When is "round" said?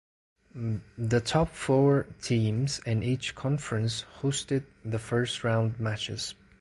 5.43-5.79